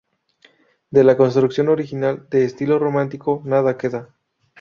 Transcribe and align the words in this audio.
De 0.89 1.03
la 1.03 1.15
construcción 1.15 1.69
original, 1.69 2.25
de 2.31 2.43
estilo 2.43 2.79
románico, 2.79 3.43
nada 3.45 3.77
queda. 3.77 4.09